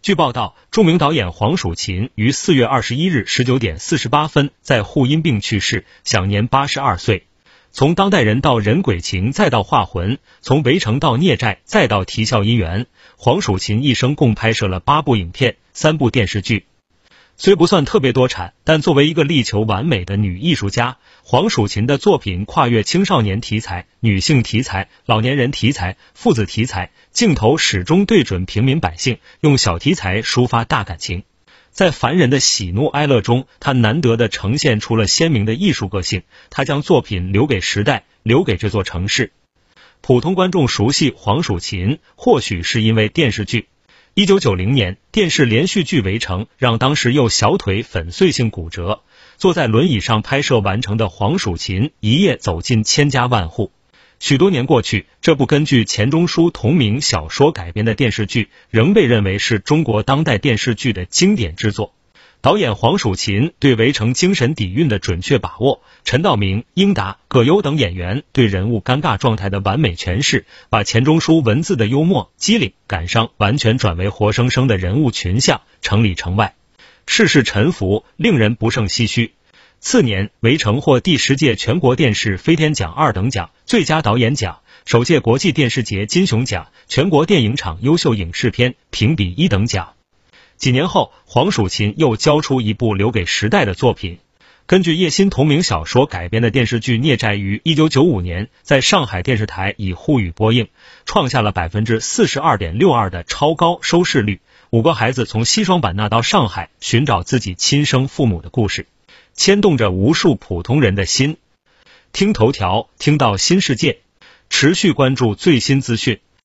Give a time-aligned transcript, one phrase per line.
[0.00, 7.26] 据报道，著名导演黄蜀芹于四月二十一日十九点四十八分在沪因病去世，享年八十二岁。
[7.72, 12.86] 从当代人到人鬼情，再到画魂；从围城到孽债，再到啼笑姻缘。
[13.16, 16.64] 黄蜀芹一生共拍摄了八部影片、三部电视剧，
[17.40, 31.22] 虽不算特别多产，但作为一个力求完美的女艺术家，黄蜀芹的作品跨越青少年题材、女性题材、老年人题材、父子题材，镜头始终对准平民百姓，用小题材抒发大感情。
[31.70, 36.24] 在凡人的喜怒哀乐中，他难得的呈现出了鲜明的艺术个性。
[36.50, 39.30] 他将作品留给时代，留给这座城市。
[40.00, 43.68] 普通观众熟悉黄蜀芹，或许是因为电视剧。
[44.18, 49.04] 一九九零年，电视连续剧《围城》让当时右小腿粉碎性骨折、
[49.36, 53.70] 坐在轮椅上拍摄完成的黄蜀芹，一夜走进千家万户。
[54.18, 61.94] 许多年过去，这部根据钱钟书同名小说改编的电视剧，仍被认为是中国当代电视剧的经典之作。
[62.40, 76.54] 导演黄蜀芹对围城精神底蕴的准确把握，陈道明、英达、葛优等演员对人物尴尬状态的完美诠释，把钱钟书文字的幽默、机灵、感伤完全转为活生生的人物群像，城里城外，
[77.06, 79.32] 世事沉浮，令人不胜唏嘘。
[79.80, 89.94] 次年，《围城》获第十届全国电视飞天奖二等奖、最佳导演奖，首届国际电视节金熊奖、全国电影厂优秀影视片评比一等奖。
[90.58, 94.18] 几年后，黄蜀芹又交出一部留给时代的作品。
[94.66, 100.68] 根据叶欣同名小说改编的电视剧《孽债》于一九九五年在上海电视台以沪语播映，
[101.06, 104.40] 创下了百分之四十二点六二的超高收视率。
[104.68, 108.86] 五个孩子从西双版纳到上海寻找自己亲生父母的故事。
[109.32, 111.36] 牵动着无数普通人的心。
[112.12, 114.00] 听头条，听到新世界，
[114.50, 116.18] 持续关注最新资讯。